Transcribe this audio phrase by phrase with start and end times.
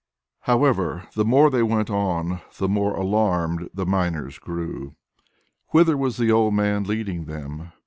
[0.01, 4.95] VII However, the more they went on, the more alarmed the miners grew.
[5.67, 7.71] Whither was the old man leading them?